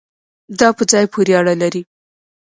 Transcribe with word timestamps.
دا 0.59 0.69
په 0.77 0.83
ځای 0.91 1.05
پورې 1.13 1.31
اړه 1.39 1.53
لري 1.61 1.81